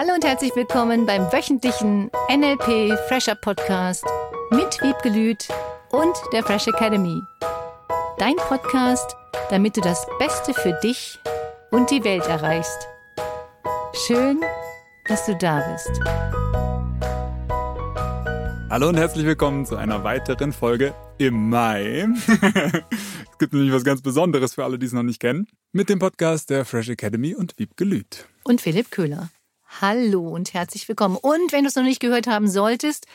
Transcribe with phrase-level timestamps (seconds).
[0.00, 4.04] Hallo und herzlich willkommen beim wöchentlichen NLP Fresher Podcast
[4.52, 5.48] mit Wiebgelüt
[5.90, 7.20] und der Fresh Academy.
[8.16, 9.16] Dein Podcast,
[9.50, 11.18] damit du das Beste für dich
[11.72, 12.86] und die Welt erreichst.
[14.06, 14.40] Schön,
[15.08, 15.90] dass du da bist.
[18.70, 22.06] Hallo und herzlich willkommen zu einer weiteren Folge im Mai.
[22.28, 25.48] es gibt nämlich was ganz Besonderes für alle, die es noch nicht kennen.
[25.72, 28.28] Mit dem Podcast der Fresh Academy und Wiebke Lüth.
[28.44, 29.30] Und Philipp Köhler.
[29.80, 31.16] Hallo und herzlich willkommen.
[31.16, 33.06] Und wenn du es noch nicht gehört haben solltest,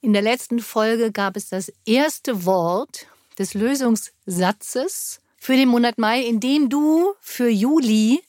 [0.00, 3.06] in der letzten Folge gab es das erste Wort
[3.38, 8.20] des Lösungssatzes für den Monat Mai, in dem du für Juli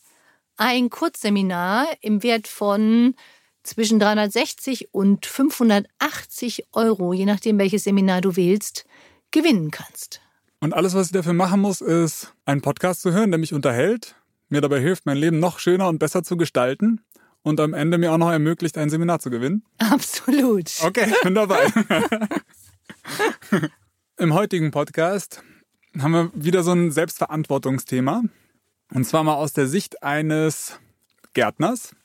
[0.57, 3.15] ein Kurzseminar im Wert von
[3.63, 8.85] zwischen 360 und 580 Euro, je nachdem welches Seminar du wählst,
[9.31, 10.21] gewinnen kannst.
[10.59, 14.15] Und alles, was ich dafür machen muss, ist einen Podcast zu hören, der mich unterhält,
[14.49, 17.01] mir dabei hilft, mein Leben noch schöner und besser zu gestalten
[17.43, 19.63] und am Ende mir auch noch ermöglicht, ein Seminar zu gewinnen.
[19.77, 20.71] Absolut.
[20.83, 21.67] Okay, bin dabei.
[24.17, 25.43] Im heutigen Podcast
[25.99, 28.23] haben wir wieder so ein Selbstverantwortungsthema.
[28.93, 30.79] Und zwar mal aus der Sicht eines
[31.33, 31.95] Gärtners,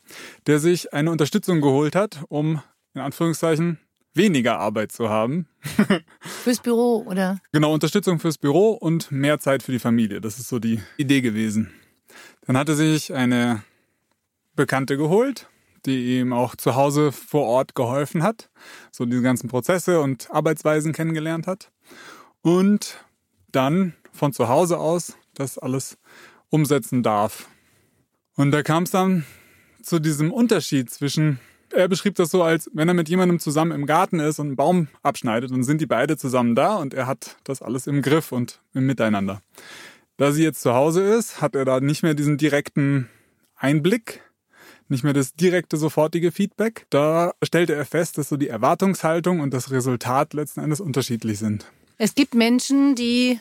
[0.47, 2.63] der sich eine Unterstützung geholt hat, um
[2.95, 3.79] in Anführungszeichen
[4.15, 5.47] weniger Arbeit zu haben.
[6.21, 7.39] Fürs Büro, oder?
[7.53, 10.21] Genau, Unterstützung fürs Büro und mehr Zeit für die Familie.
[10.21, 11.71] Das ist so die Idee gewesen.
[12.47, 13.63] Dann hatte sich eine
[14.57, 15.49] Bekannte geholt,
[15.85, 18.51] die ihm auch zu Hause vor Ort geholfen hat,
[18.91, 21.71] so diese ganzen Prozesse und Arbeitsweisen kennengelernt hat.
[22.43, 23.05] Und
[23.53, 25.99] dann von zu Hause aus das alles
[26.49, 27.49] umsetzen darf.
[28.35, 29.25] Und da kam es dann
[29.83, 31.39] zu diesem Unterschied zwischen,
[31.71, 34.57] er beschrieb das so, als wenn er mit jemandem zusammen im Garten ist und einen
[34.57, 38.33] Baum abschneidet, dann sind die beide zusammen da und er hat das alles im Griff
[38.33, 39.43] und im Miteinander.
[40.17, 43.09] Da sie jetzt zu Hause ist, hat er da nicht mehr diesen direkten
[43.55, 44.23] Einblick,
[44.89, 46.87] nicht mehr das direkte, sofortige Feedback.
[46.91, 51.67] Da stellte er fest, dass so die Erwartungshaltung und das Resultat letzten Endes unterschiedlich sind.
[51.99, 53.41] Es gibt Menschen, die,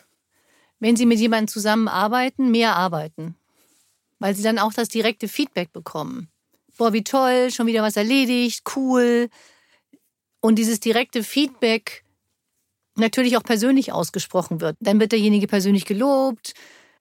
[0.79, 3.35] wenn sie mit jemandem zusammenarbeiten, mehr arbeiten,
[4.19, 6.29] weil sie dann auch das direkte Feedback bekommen.
[6.77, 9.29] Boah, wie toll, schon wieder was erledigt, cool.
[10.41, 12.03] Und dieses direkte Feedback
[12.95, 14.77] natürlich auch persönlich ausgesprochen wird.
[14.79, 16.53] Dann wird derjenige persönlich gelobt,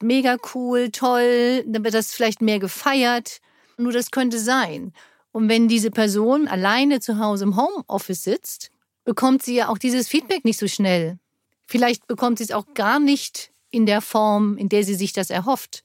[0.03, 3.41] mega cool, toll, dann wird das vielleicht mehr gefeiert.
[3.77, 4.93] Nur das könnte sein.
[5.33, 8.71] Und wenn diese Person alleine zu Hause im Homeoffice sitzt,
[9.05, 11.19] bekommt sie ja auch dieses Feedback nicht so schnell.
[11.67, 15.31] Vielleicht bekommt sie es auch gar nicht in der Form, in der sie sich das
[15.31, 15.83] erhofft.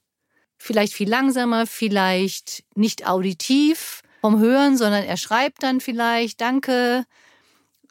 [0.56, 7.04] Vielleicht viel langsamer, vielleicht nicht auditiv vom Hören, sondern er schreibt dann vielleicht Danke.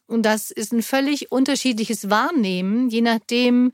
[0.07, 3.73] Und das ist ein völlig unterschiedliches Wahrnehmen, je nachdem,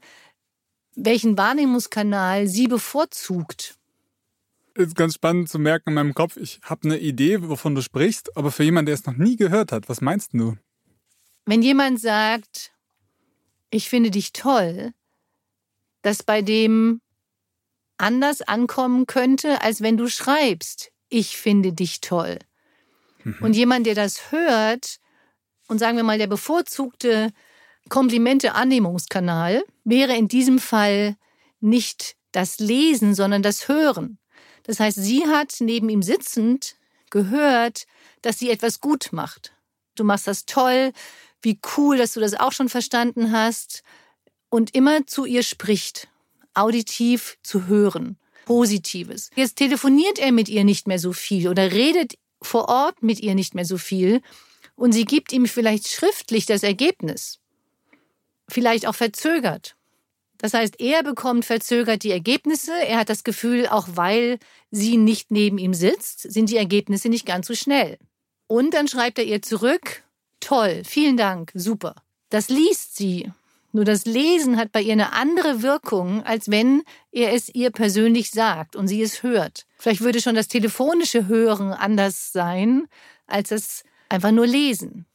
[0.95, 3.77] welchen Wahrnehmungskanal sie bevorzugt
[4.75, 8.35] ist ganz spannend zu merken in meinem Kopf, ich habe eine Idee, wovon du sprichst,
[8.37, 10.57] aber für jemanden, der es noch nie gehört hat, was meinst du?
[11.45, 12.71] Wenn jemand sagt,
[13.69, 14.93] ich finde dich toll,
[16.01, 17.01] dass bei dem
[17.97, 22.39] anders ankommen könnte, als wenn du schreibst, ich finde dich toll.
[23.23, 23.37] Mhm.
[23.41, 24.99] Und jemand, der das hört
[25.67, 27.31] und sagen wir mal der bevorzugte
[27.89, 31.15] Komplimente-Annehmungskanal, wäre in diesem Fall
[31.59, 34.19] nicht das Lesen, sondern das Hören.
[34.65, 36.75] Das heißt, sie hat neben ihm sitzend
[37.09, 37.85] gehört,
[38.21, 39.53] dass sie etwas gut macht.
[39.95, 40.91] Du machst das toll,
[41.41, 43.83] wie cool, dass du das auch schon verstanden hast
[44.49, 46.07] und immer zu ihr spricht,
[46.53, 49.29] auditiv zu hören, positives.
[49.35, 53.35] Jetzt telefoniert er mit ihr nicht mehr so viel oder redet vor Ort mit ihr
[53.35, 54.21] nicht mehr so viel
[54.75, 57.39] und sie gibt ihm vielleicht schriftlich das Ergebnis,
[58.49, 59.75] vielleicht auch verzögert.
[60.37, 62.73] Das heißt, er bekommt verzögert die Ergebnisse.
[62.87, 64.39] Er hat das Gefühl, auch weil
[64.71, 67.97] sie nicht neben ihm sitzt, sind die Ergebnisse nicht ganz so schnell.
[68.47, 70.03] Und dann schreibt er ihr zurück,
[70.39, 71.95] toll, vielen Dank, super.
[72.29, 73.31] Das liest sie.
[73.71, 78.31] Nur das Lesen hat bei ihr eine andere Wirkung, als wenn er es ihr persönlich
[78.31, 79.65] sagt und sie es hört.
[79.77, 82.87] Vielleicht würde schon das telefonische Hören anders sein,
[83.27, 85.05] als das einfach nur Lesen.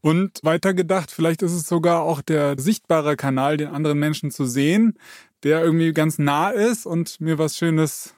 [0.00, 4.98] Und weitergedacht, vielleicht ist es sogar auch der sichtbare Kanal, den anderen Menschen zu sehen,
[5.42, 8.14] der irgendwie ganz nah ist und mir was Schönes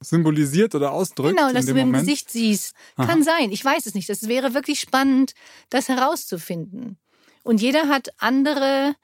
[0.00, 1.36] symbolisiert oder ausdrückt.
[1.36, 2.04] Genau, dass du Moment.
[2.04, 2.74] Gesicht siehst.
[2.96, 3.22] Kann Aha.
[3.22, 4.08] sein, ich weiß es nicht.
[4.08, 5.34] Das wäre wirklich spannend,
[5.70, 6.98] das herauszufinden.
[7.42, 8.94] Und jeder hat andere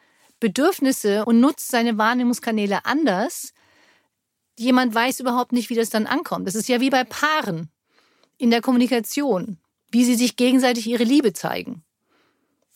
[0.41, 3.53] Bedürfnisse und nutzt seine Wahrnehmungskanäle anders.
[4.59, 6.47] Jemand weiß überhaupt nicht, wie das dann ankommt.
[6.47, 7.71] Das ist ja wie bei Paaren
[8.39, 9.59] in der Kommunikation
[9.91, 11.83] wie sie sich gegenseitig ihre Liebe zeigen.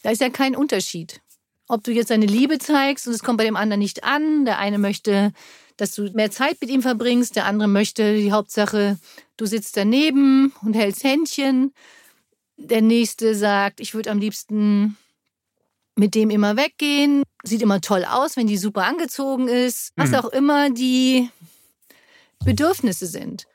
[0.02, 1.20] Da ist ja kein Unterschied.
[1.66, 4.44] Ob du jetzt deine Liebe zeigst und es kommt bei dem anderen nicht an.
[4.44, 5.32] Der eine möchte,
[5.76, 7.36] dass du mehr Zeit mit ihm verbringst.
[7.36, 8.98] Der andere möchte die Hauptsache,
[9.36, 11.72] du sitzt daneben und hältst Händchen.
[12.56, 14.96] Der nächste sagt, ich würde am liebsten
[15.96, 17.22] mit dem immer weggehen.
[17.42, 19.92] Sieht immer toll aus, wenn die super angezogen ist.
[19.96, 20.16] Was mhm.
[20.16, 21.30] auch immer die
[22.44, 23.46] Bedürfnisse sind.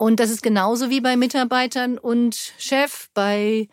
[0.00, 3.68] Und das ist genauso wie bei Mitarbeitern und Chef, bei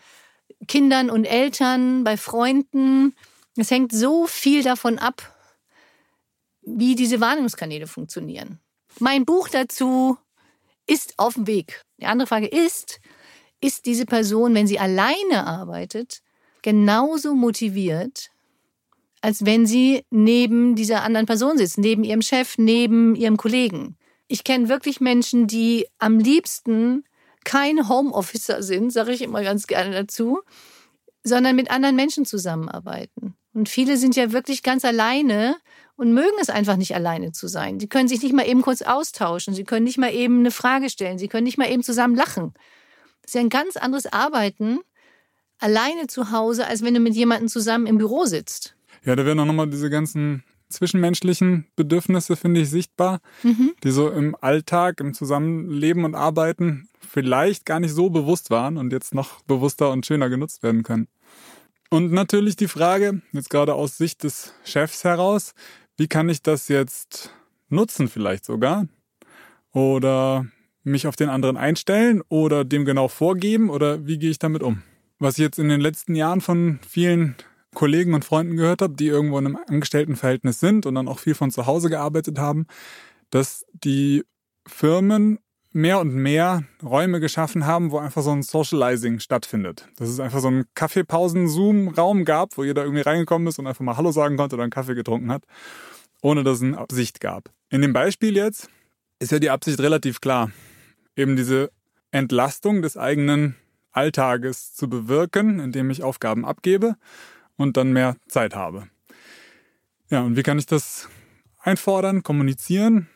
[0.67, 3.15] Kindern und Eltern, bei Freunden.
[3.55, 5.33] Es hängt so viel davon ab,
[6.63, 8.59] wie diese Wahrnehmungskanäle funktionieren.
[8.99, 10.17] Mein Buch dazu
[10.85, 11.81] ist auf dem Weg.
[12.01, 12.99] Die andere Frage ist,
[13.61, 16.19] ist diese Person, wenn sie alleine arbeitet,
[16.61, 18.31] genauso motiviert,
[19.21, 23.97] als wenn sie neben dieser anderen Person sitzt, neben ihrem Chef, neben ihrem Kollegen.
[24.27, 27.05] Ich kenne wirklich Menschen, die am liebsten
[27.43, 30.41] kein Homeofficer sind, sage ich immer ganz gerne dazu,
[31.23, 33.35] sondern mit anderen Menschen zusammenarbeiten.
[33.53, 35.55] Und viele sind ja wirklich ganz alleine
[35.95, 37.79] und mögen es einfach nicht alleine zu sein.
[37.79, 40.89] Sie können sich nicht mal eben kurz austauschen, sie können nicht mal eben eine Frage
[40.89, 42.53] stellen, sie können nicht mal eben zusammen lachen.
[43.21, 44.79] Das ist ja ein ganz anderes Arbeiten
[45.59, 48.75] alleine zu Hause, als wenn du mit jemandem zusammen im Büro sitzt.
[49.05, 53.73] Ja, da werden auch nochmal diese ganzen zwischenmenschlichen Bedürfnisse, finde ich, sichtbar, mhm.
[53.83, 58.91] die so im Alltag, im Zusammenleben und Arbeiten vielleicht gar nicht so bewusst waren und
[58.91, 61.07] jetzt noch bewusster und schöner genutzt werden können.
[61.89, 65.53] Und natürlich die Frage, jetzt gerade aus Sicht des Chefs heraus,
[65.95, 67.31] wie kann ich das jetzt
[67.69, 68.87] nutzen vielleicht sogar?
[69.71, 70.45] Oder
[70.83, 74.83] mich auf den anderen einstellen oder dem genau vorgeben oder wie gehe ich damit um?
[75.19, 77.35] Was ich jetzt in den letzten Jahren von vielen
[77.77, 81.35] Kollegen und Freunden gehört habe, die irgendwo in einem Angestelltenverhältnis sind und dann auch viel
[81.35, 82.65] von zu Hause gearbeitet haben,
[83.29, 84.23] dass die
[84.65, 85.37] Firmen
[85.73, 89.87] mehr und mehr Räume geschaffen haben, wo einfach so ein Socializing stattfindet.
[89.97, 93.95] Dass es einfach so einen Kaffeepausen-Zoom-Raum gab, wo jeder irgendwie reingekommen ist und einfach mal
[93.95, 95.43] Hallo sagen konnte oder einen Kaffee getrunken hat,
[96.23, 97.51] ohne dass es eine Absicht gab.
[97.69, 98.71] In dem Beispiel jetzt
[99.19, 100.49] ist ja die Absicht relativ klar.
[101.15, 101.69] Eben diese
[102.09, 103.55] Entlastung des eigenen
[103.91, 106.95] Alltages zu bewirken, indem ich Aufgaben abgebe
[107.57, 108.87] und dann mehr Zeit habe.
[110.09, 111.09] Ja, und wie kann ich das
[111.59, 113.09] einfordern, kommunizieren?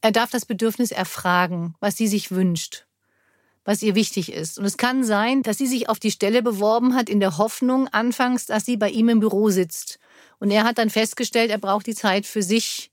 [0.00, 2.86] Er darf das Bedürfnis erfragen, was sie sich wünscht,
[3.64, 4.58] was ihr wichtig ist.
[4.58, 7.86] Und es kann sein, dass sie sich auf die Stelle beworben hat in der Hoffnung
[7.88, 10.00] anfangs, dass sie bei ihm im Büro sitzt.
[10.40, 12.90] Und er hat dann festgestellt, er braucht die Zeit für sich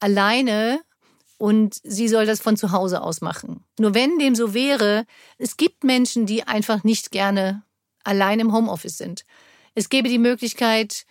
[0.00, 0.80] alleine
[1.36, 3.62] und sie soll das von zu Hause aus machen.
[3.78, 5.04] Nur wenn dem so wäre,
[5.36, 7.62] es gibt Menschen, die einfach nicht gerne
[8.04, 9.26] allein im Homeoffice sind.
[9.76, 11.04] Es gäbe die Möglichkeit,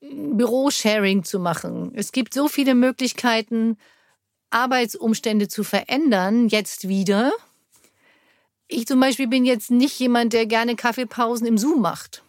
[0.00, 1.92] Bürosharing zu machen.
[1.94, 3.78] Es gibt so viele Möglichkeiten,
[4.50, 7.32] Arbeitsumstände zu verändern, jetzt wieder.
[8.68, 12.22] Ich zum Beispiel bin jetzt nicht jemand, der gerne Kaffeepausen im Zoom macht.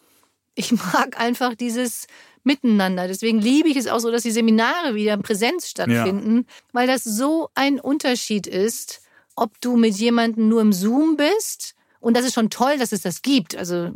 [0.56, 2.08] Ich mag einfach dieses
[2.46, 3.08] Miteinander.
[3.08, 6.44] Deswegen liebe ich es auch so, dass die Seminare wieder in Präsenz stattfinden, ja.
[6.72, 9.02] weil das so ein Unterschied ist,
[9.36, 11.76] ob du mit jemandem nur im Zoom bist.
[12.04, 13.56] Und das ist schon toll, dass es das gibt.
[13.56, 13.92] Also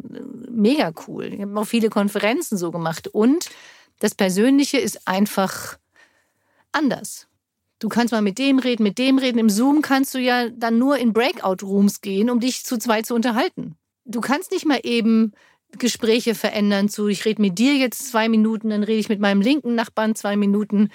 [0.50, 1.26] mega cool.
[1.26, 3.10] Ich habe auch viele Konferenzen so gemacht.
[3.10, 3.50] Und
[4.00, 5.78] das Persönliche ist einfach
[6.72, 7.28] anders.
[7.80, 9.40] Du kannst mal mit dem reden, mit dem reden.
[9.40, 13.14] Im Zoom kannst du ja dann nur in Breakout-Rooms gehen, um dich zu zweit zu
[13.14, 13.76] unterhalten.
[14.06, 15.34] Du kannst nicht mal eben
[15.78, 19.42] Gespräche verändern zu, ich rede mit dir jetzt zwei Minuten, dann rede ich mit meinem
[19.42, 20.92] linken Nachbarn zwei Minuten.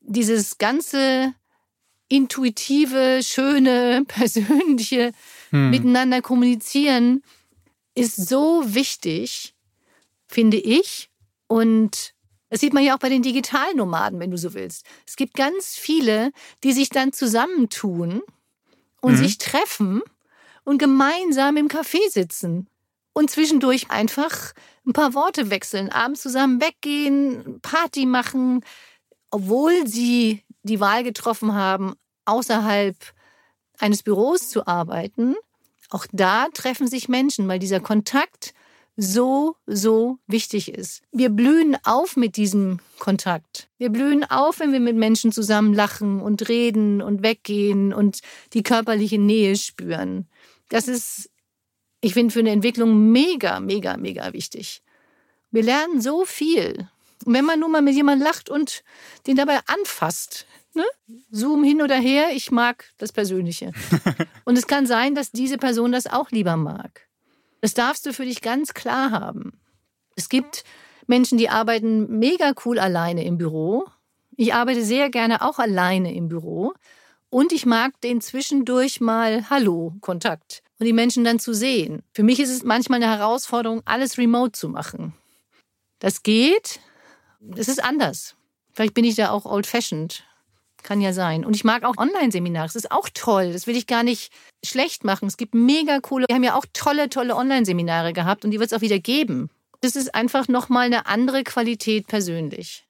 [0.00, 1.34] Dieses ganze
[2.12, 5.12] intuitive, schöne, persönliche
[5.50, 5.70] hm.
[5.70, 7.22] Miteinander kommunizieren
[7.94, 9.54] ist so wichtig,
[10.26, 11.10] finde ich.
[11.46, 12.14] Und
[12.50, 14.84] das sieht man ja auch bei den Digitalnomaden, wenn du so willst.
[15.06, 16.32] Es gibt ganz viele,
[16.64, 18.22] die sich dann zusammentun
[19.00, 19.16] und mhm.
[19.16, 20.02] sich treffen
[20.64, 22.68] und gemeinsam im Café sitzen
[23.14, 24.52] und zwischendurch einfach
[24.86, 28.64] ein paar Worte wechseln, abends zusammen weggehen, Party machen,
[29.30, 32.96] obwohl sie die Wahl getroffen haben, außerhalb
[33.78, 35.34] eines Büros zu arbeiten.
[35.90, 38.54] Auch da treffen sich Menschen, weil dieser Kontakt
[38.96, 41.02] so, so wichtig ist.
[41.12, 43.68] Wir blühen auf mit diesem Kontakt.
[43.78, 48.20] Wir blühen auf, wenn wir mit Menschen zusammen lachen und reden und weggehen und
[48.52, 50.28] die körperliche Nähe spüren.
[50.68, 51.30] Das ist,
[52.00, 54.82] ich finde, für eine Entwicklung mega, mega, mega wichtig.
[55.50, 56.88] Wir lernen so viel.
[57.24, 58.82] Und wenn man nur mal mit jemandem lacht und
[59.26, 60.84] den dabei anfasst, ne?
[61.30, 63.72] Zoom hin oder her, ich mag das Persönliche.
[64.44, 67.08] und es kann sein, dass diese Person das auch lieber mag.
[67.60, 69.60] Das darfst du für dich ganz klar haben.
[70.16, 70.64] Es gibt
[71.06, 73.86] Menschen, die arbeiten mega cool alleine im Büro.
[74.36, 76.74] Ich arbeite sehr gerne auch alleine im Büro.
[77.30, 82.02] Und ich mag den zwischendurch mal Hallo-Kontakt und die Menschen dann zu sehen.
[82.12, 85.14] Für mich ist es manchmal eine Herausforderung, alles remote zu machen.
[85.98, 86.80] Das geht.
[87.56, 88.34] Es ist anders.
[88.72, 90.24] Vielleicht bin ich da auch old-fashioned.
[90.82, 91.44] Kann ja sein.
[91.44, 92.66] Und ich mag auch Online-Seminare.
[92.66, 93.52] Das ist auch toll.
[93.52, 94.32] Das will ich gar nicht
[94.64, 95.28] schlecht machen.
[95.28, 98.72] Es gibt mega coole, wir haben ja auch tolle, tolle Online-Seminare gehabt und die wird
[98.72, 99.50] es auch wieder geben.
[99.80, 102.86] Das ist einfach nochmal eine andere Qualität persönlich.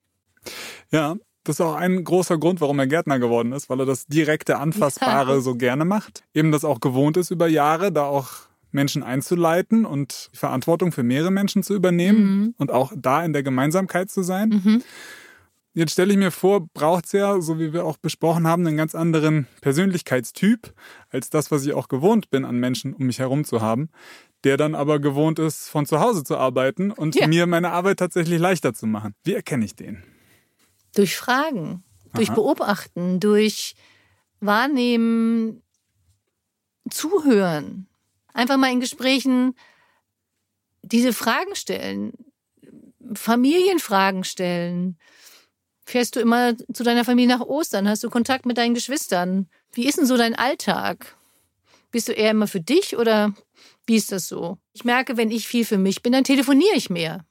[0.91, 4.07] Ja, das ist auch ein großer Grund, warum er Gärtner geworden ist, weil er das
[4.07, 5.41] direkte, anfassbare ja.
[5.41, 6.23] so gerne macht.
[6.35, 8.29] Eben das auch gewohnt ist über Jahre, da auch
[8.71, 12.55] Menschen einzuleiten und Verantwortung für mehrere Menschen zu übernehmen mhm.
[12.59, 14.49] und auch da in der Gemeinsamkeit zu sein.
[14.49, 14.83] Mhm.
[15.75, 18.76] Jetzt stelle ich mir vor, braucht es ja, so wie wir auch besprochen haben, einen
[18.76, 20.75] ganz anderen Persönlichkeitstyp
[21.09, 23.88] als das, was ich auch gewohnt bin an Menschen um mich herum zu haben,
[24.45, 27.26] der dann aber gewohnt ist, von zu Hause zu arbeiten und ja.
[27.26, 29.14] mir meine Arbeit tatsächlich leichter zu machen.
[29.25, 30.02] Wie erkenne ich den?
[30.95, 32.17] Durch Fragen, Aha.
[32.17, 33.75] durch Beobachten, durch
[34.41, 35.62] Wahrnehmen,
[36.91, 37.87] Zuhören.
[38.35, 39.55] Einfach mal in Gesprächen
[40.83, 42.12] diese Fragen stellen,
[43.14, 44.99] Familienfragen stellen.
[45.85, 47.89] Fährst du immer zu deiner Familie nach Ostern?
[47.89, 49.49] Hast du Kontakt mit deinen Geschwistern?
[49.73, 51.17] Wie ist denn so dein Alltag?
[51.91, 53.35] Bist du eher immer für dich oder
[53.87, 54.59] wie ist das so?
[54.73, 57.25] Ich merke, wenn ich viel für mich bin, dann telefoniere ich mehr.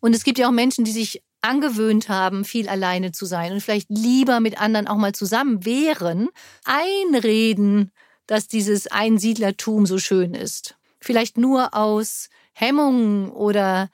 [0.00, 3.60] Und es gibt ja auch Menschen, die sich angewöhnt haben, viel alleine zu sein und
[3.60, 6.28] vielleicht lieber mit anderen auch mal zusammen wären,
[6.64, 7.92] einreden,
[8.26, 10.76] dass dieses Einsiedlertum so schön ist.
[11.00, 13.88] Vielleicht nur aus Hemmungen oder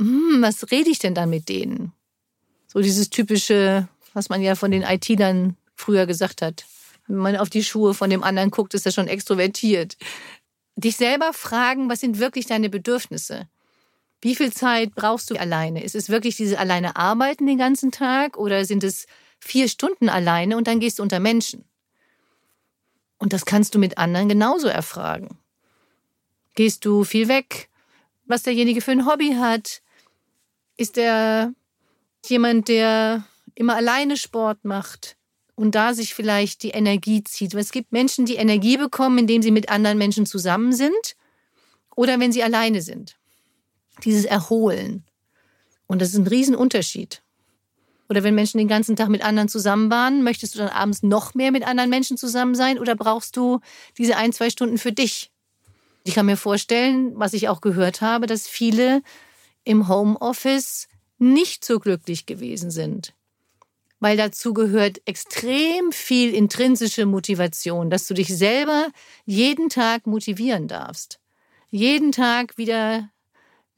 [0.00, 1.92] hm, was rede ich denn dann mit denen?
[2.72, 6.66] So dieses typische, was man ja von den IT-Lern früher gesagt hat.
[7.08, 9.96] Wenn man auf die Schuhe von dem anderen guckt, ist er schon extrovertiert.
[10.76, 13.48] Dich selber fragen, was sind wirklich deine Bedürfnisse?
[14.20, 15.82] Wie viel Zeit brauchst du alleine?
[15.82, 19.06] Ist es wirklich diese alleine arbeiten den ganzen Tag oder sind es
[19.40, 21.64] vier Stunden alleine und dann gehst du unter Menschen?
[23.18, 25.38] Und das kannst du mit anderen genauso erfragen.
[26.54, 27.68] Gehst du viel weg?
[28.26, 29.82] Was derjenige für ein Hobby hat?
[30.76, 31.52] Ist er
[32.26, 33.24] jemand, der
[33.54, 35.16] immer alleine Sport macht
[35.54, 37.54] und da sich vielleicht die Energie zieht?
[37.54, 41.16] es gibt Menschen, die Energie bekommen, indem sie mit anderen Menschen zusammen sind
[41.94, 43.16] oder wenn sie alleine sind
[44.04, 45.04] dieses Erholen.
[45.86, 47.22] Und das ist ein Riesenunterschied.
[48.08, 51.34] Oder wenn Menschen den ganzen Tag mit anderen zusammen waren, möchtest du dann abends noch
[51.34, 53.60] mehr mit anderen Menschen zusammen sein oder brauchst du
[53.98, 55.30] diese ein, zwei Stunden für dich?
[56.02, 59.02] Ich kann mir vorstellen, was ich auch gehört habe, dass viele
[59.62, 60.88] im Homeoffice
[61.20, 63.14] nicht so glücklich gewesen sind.
[64.00, 68.88] Weil dazu gehört extrem viel intrinsische Motivation, dass du dich selber
[69.26, 71.20] jeden Tag motivieren darfst.
[71.68, 73.10] Jeden Tag wieder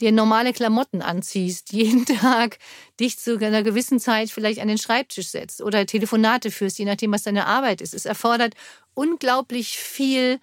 [0.00, 2.58] dir normale Klamotten anziehst, jeden Tag
[3.00, 7.12] dich zu einer gewissen Zeit vielleicht an den Schreibtisch setzt oder Telefonate führst, je nachdem,
[7.12, 7.92] was deine Arbeit ist.
[7.92, 8.54] Es erfordert
[8.94, 10.38] unglaublich viel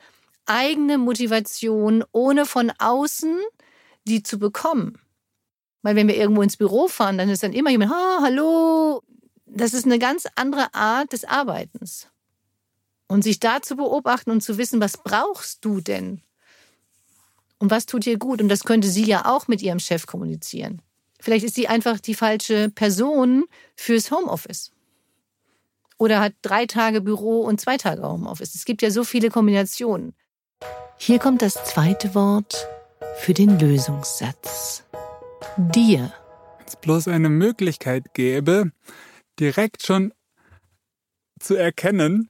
[0.46, 3.40] eigene Motivation, ohne von außen
[4.06, 4.98] die zu bekommen.
[5.82, 9.04] Weil wenn wir irgendwo ins Büro fahren, dann ist dann immer jemand, oh, hallo.
[9.46, 12.08] Das ist eine ganz andere Art des Arbeitens.
[13.08, 16.22] Und sich da zu beobachten und zu wissen, was brauchst du denn?
[17.58, 18.42] Und was tut ihr gut?
[18.42, 20.82] Und das könnte sie ja auch mit ihrem Chef kommunizieren.
[21.20, 23.46] Vielleicht ist sie einfach die falsche Person
[23.76, 24.72] fürs Homeoffice.
[25.98, 28.56] Oder hat drei Tage Büro und zwei Tage Homeoffice.
[28.56, 30.14] Es gibt ja so viele Kombinationen.
[30.98, 32.68] Hier kommt das zweite Wort
[33.18, 34.84] für den Lösungssatz.
[35.58, 36.14] Dir.
[36.58, 38.72] Wenn es bloß eine Möglichkeit gäbe,
[39.40, 40.14] direkt schon
[41.40, 42.30] zu erkennen,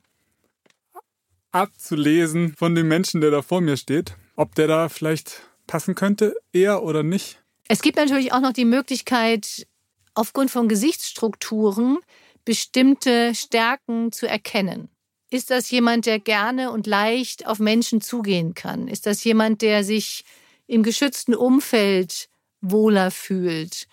[1.51, 6.36] abzulesen von dem Menschen, der da vor mir steht, ob der da vielleicht passen könnte,
[6.54, 7.42] eher oder nicht?
[7.68, 9.68] Es gibt natürlich auch noch die Möglichkeit,
[10.13, 12.00] aufgrund von Gesichtsstrukturen
[12.46, 14.89] bestimmte Stärken zu erkennen.
[15.30, 18.88] Ist das jemand, der gerne und leicht auf Menschen zugehen kann?
[18.88, 20.24] Ist das jemand, der sich
[20.66, 22.30] im geschützten Umfeld
[22.62, 23.88] wohler fühlt?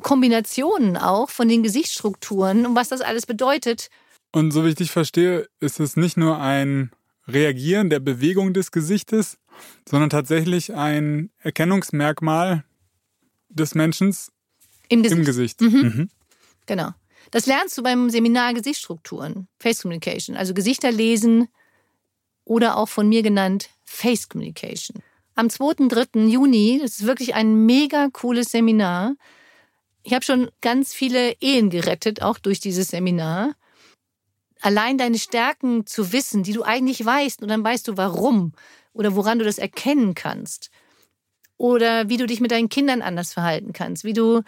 [0.00, 3.88] Kombinationen auch von den Gesichtsstrukturen und was das alles bedeutet.
[4.32, 6.90] Und so wie ich dich verstehe, ist es nicht nur ein
[7.28, 9.38] Reagieren der Bewegung des Gesichtes,
[9.88, 12.64] sondern tatsächlich ein Erkennungsmerkmal
[13.48, 14.16] des Menschen
[14.88, 15.18] im Gesicht.
[15.18, 15.60] Im Gesicht.
[15.60, 15.68] Mhm.
[15.68, 16.10] Mhm.
[16.66, 16.92] Genau.
[17.32, 21.48] Das lernst du beim Seminar Gesichtsstrukturen, Face Communication, also Gesichter lesen
[22.44, 25.02] oder auch von mir genannt Face Communication.
[25.34, 25.88] Am 2.
[25.88, 26.26] 3.
[26.26, 29.14] Juni, das ist wirklich ein mega cooles Seminar.
[30.02, 33.54] Ich habe schon ganz viele Ehen gerettet, auch durch dieses Seminar
[34.60, 38.52] allein deine Stärken zu wissen, die du eigentlich weißt, und dann weißt du warum
[38.92, 40.70] oder woran du das erkennen kannst.
[41.56, 44.42] Oder wie du dich mit deinen Kindern anders verhalten kannst, wie du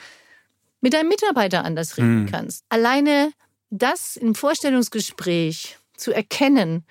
[0.84, 2.26] mit deinem Mitarbeiter anders reden mhm.
[2.26, 2.66] kannst.
[2.68, 3.32] Alleine
[3.70, 6.84] das im Vorstellungsgespräch zu erkennen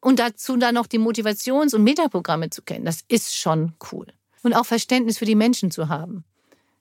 [0.00, 4.06] und dazu dann noch die Motivations- und Metaprogramme zu kennen, das ist schon cool.
[4.42, 6.24] Und auch Verständnis für die Menschen zu haben.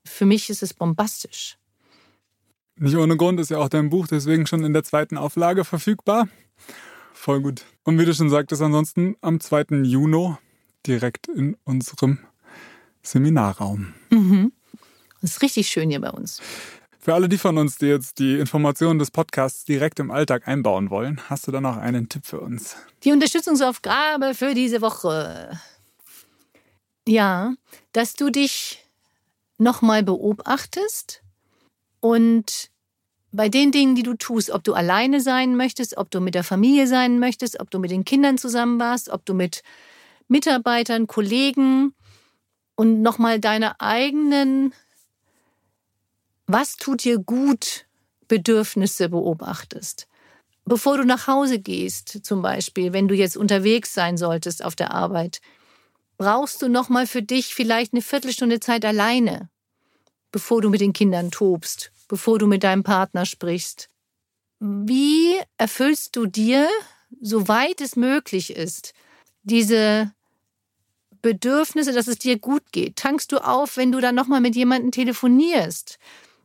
[0.03, 1.57] Für mich ist es bombastisch.
[2.75, 6.27] Nicht ohne Grund ist ja auch dein Buch deswegen schon in der zweiten Auflage verfügbar.
[7.13, 7.63] Voll gut.
[7.83, 9.83] Und wie du schon sagtest, ansonsten am 2.
[9.83, 10.35] Juni
[10.85, 12.19] direkt in unserem
[13.01, 13.93] Seminarraum.
[14.09, 14.36] Mhm.
[15.21, 16.41] Das ist richtig schön hier bei uns.
[16.99, 20.89] Für alle die von uns, die jetzt die Informationen des Podcasts direkt im Alltag einbauen
[20.89, 22.75] wollen, hast du da noch einen Tipp für uns?
[23.03, 25.57] Die Unterstützungsaufgabe für diese Woche.
[27.07, 27.53] Ja,
[27.93, 28.83] dass du dich
[29.57, 31.23] nochmal beobachtest
[32.01, 32.69] und
[33.31, 36.43] bei den Dingen, die du tust, ob du alleine sein möchtest, ob du mit der
[36.43, 39.63] Familie sein möchtest, ob du mit den Kindern zusammen warst, ob du mit
[40.27, 41.93] Mitarbeitern, Kollegen
[42.75, 44.73] und nochmal deine eigenen,
[46.47, 47.85] was tut dir gut,
[48.27, 50.07] Bedürfnisse beobachtest.
[50.65, 54.91] Bevor du nach Hause gehst, zum Beispiel, wenn du jetzt unterwegs sein solltest auf der
[54.91, 55.39] Arbeit,
[56.17, 59.49] brauchst du nochmal für dich vielleicht eine Viertelstunde Zeit alleine
[60.31, 63.89] bevor du mit den Kindern tobst, bevor du mit deinem Partner sprichst.
[64.59, 66.67] Wie erfüllst du dir,
[67.21, 68.93] soweit es möglich ist,
[69.43, 70.11] diese
[71.21, 72.97] Bedürfnisse, dass es dir gut geht?
[72.97, 75.97] Tankst du auf, wenn du dann nochmal mit jemandem telefonierst?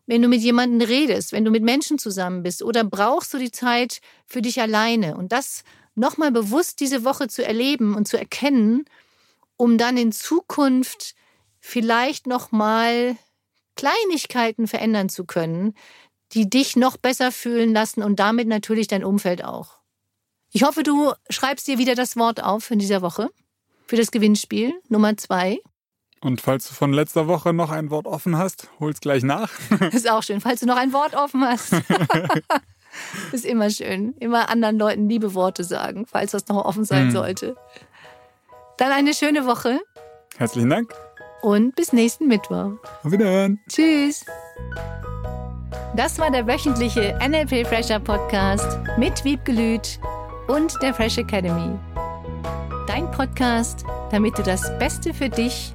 [0.07, 2.63] Wenn du mit jemandem redest, wenn du mit Menschen zusammen bist?
[2.63, 5.17] Oder brauchst du die Zeit für dich alleine?
[5.17, 5.63] Und das
[5.95, 8.85] nochmal bewusst diese Woche zu erleben und zu erkennen,
[9.57, 11.15] um dann in Zukunft
[11.61, 13.17] vielleicht nochmal
[13.77, 15.75] Kleinigkeiten verändern zu können,
[16.33, 19.79] die dich noch besser fühlen lassen und damit natürlich dein Umfeld auch.
[20.51, 23.31] Ich hoffe, du schreibst dir wieder das Wort auf in dieser Woche
[23.87, 25.61] für das Gewinnspiel Nummer zwei.
[26.23, 29.51] Und falls du von letzter Woche noch ein Wort offen hast, hol's gleich nach.
[29.93, 31.73] Ist auch schön, falls du noch ein Wort offen hast.
[33.33, 34.15] Ist immer schön.
[34.21, 37.11] Immer anderen Leuten liebe Worte sagen, falls das noch offen sein hm.
[37.11, 37.57] sollte.
[38.79, 39.81] Dann eine schöne Woche.
[40.37, 40.95] Herzlichen Dank
[41.43, 42.73] und bis nächsten Mittwoch.
[43.03, 43.61] Auf Wiederhören.
[43.69, 44.25] Tschüss.
[45.95, 49.99] Das war der wöchentliche NLP Fresher Podcast mit Wiebgelüt
[50.49, 51.79] und der Fresh Academy.
[52.87, 55.75] Dein Podcast, damit du das Beste für dich